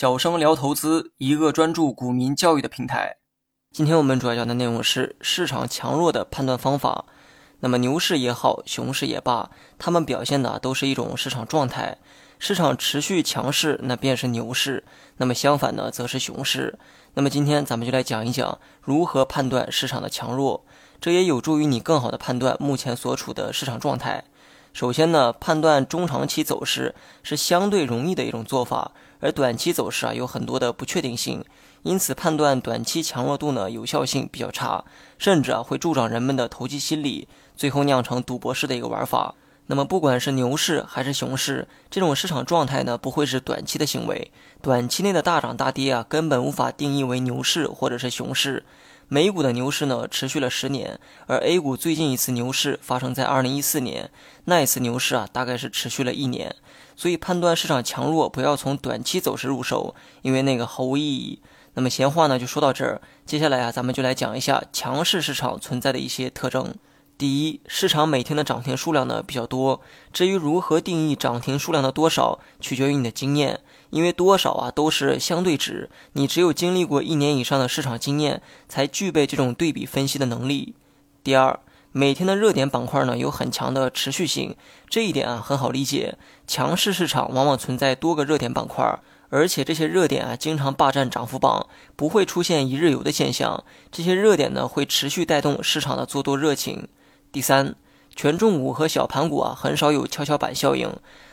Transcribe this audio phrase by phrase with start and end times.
[0.00, 3.16] 小生聊投资，一个专注股民教育的平台。
[3.72, 7.06] 今天我们主要讲的内容是市场强弱的判断方法。
[7.58, 11.98] 那么牛市也好，熊市也罢，它们表现的都是一种市场状态。
[12.38, 14.84] 市场持续强势，那便是牛市；
[15.16, 16.78] 那么相反呢，则是熊市。
[17.14, 20.64] 那么今天咱们就来讲一讲如何判断市场的强弱，
[21.00, 24.22] 这也有助于你更好的判断目前所处的市场状态。
[24.72, 26.94] 首先呢，判断中长期走势
[27.24, 31.44] 是相对容易的一种做法，而短期走势啊有很多的不确定性，
[31.82, 34.84] 因此判断短期强弱度呢有效性比较差，
[35.18, 39.34] 甚至啊会助长人们的投机心理，最后酿成赌博式的一个玩法。
[39.70, 44.30] 那么不管是牛市还是熊市，这种市场状态呢，不会是短期的行为。
[44.62, 48.64] 短期内的大涨大跌啊，根本无法定义为牛市或者是熊市。
[49.10, 54.10] 美股的牛市呢，持续了十年，而 A 股最近一次牛市发生在二零一四年，
[54.44, 56.54] 那一次牛市啊，大概是持续了一年。
[56.94, 61.40] 所以判断市场强弱，不要从短期走势入手，因为那个毫无意义。
[61.72, 63.00] 那么闲话呢，就说到这儿。
[63.24, 66.74] 接下来啊，咱们就来讲一下强势市场存在的一些特征。
[67.18, 69.80] 第一，市场每天的涨停数量呢比较多。
[70.12, 73.58] 至于如何定义涨停数量的多少，取决于你的经验，
[73.90, 75.90] 因为多少啊都是相对值。
[76.12, 80.76] 你只有经历过一年以上的市场经验，才具备这种对比分析的能力。
[81.24, 81.58] 第二，
[81.90, 84.54] 每天的热点板块呢有很强的持续性，
[84.88, 86.16] 这一点啊很好理解。
[86.46, 88.96] 强势市场往往存在多个热点板块，
[89.30, 91.66] 而且这些热点啊经常霸占涨幅榜，
[91.96, 93.64] 不会出现一日游的现象。
[93.90, 96.86] 这些热点呢会持续带动市场的做多热情。
[97.38, 97.76] 第三，
[98.16, 100.92] 权重股和小盘股啊，很少有跷跷板效应。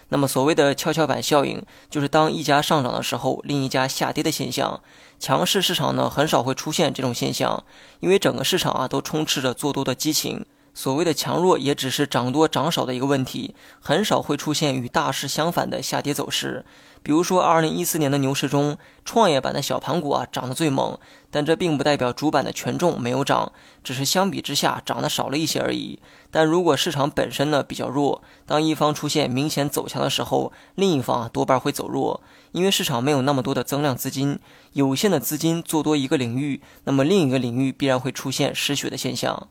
[0.10, 4.80] 那么，所谓的跷跷板效应，就是当一家上涨的时候，另一家下跌的现象。
[5.20, 7.64] 强势市场呢，很少会出现这种现象，
[8.02, 10.46] 因为整个市场啊，都充斥着做多的激情。
[10.76, 16.66] 所谓的强弱，也只是涨多涨少的一个问题，很少会出现与大势相反的下跌走势。
[17.02, 21.00] 比如说，二零一四年的牛市中，创业板的小盘股啊涨得最猛，
[21.32, 23.54] 但这并不代表主板的权重没有涨，
[23.84, 26.00] 只是相比之下涨得少了一些而已。
[26.30, 32.22] 但如果市场本身呢比较弱，当一方出现明显走强的时候，另一方啊多半会走弱，
[32.52, 34.40] 因为市场没有那么多的增量资金，
[34.74, 39.48] 有限的资金做多一个领域，那么另一个领域必然会出现失血的现象。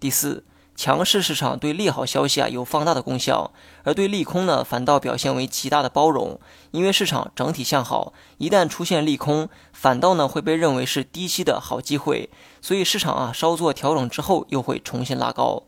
[0.00, 0.42] 第四。
[0.74, 3.52] 强势市场对利好消息啊有放大的功效，
[3.84, 6.40] 而对利空呢反倒表现为极大的包容，
[6.72, 12.28] 因为市场整体向好，一旦出现利空，反倒呢会被认为是低吸的好机会，
[12.60, 15.62] 所以市场啊稍作调整之后又会重新拉高。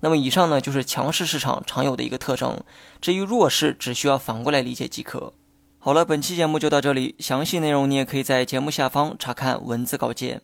[0.00, 2.60] 那么以上呢就是强势市场常有的一个特征，
[3.00, 5.32] 至于弱势只需要反过来理解即可。
[5.78, 10.42] 好了，本期节目就到这里，详细内容你也可以在节目下方查看文字稿件。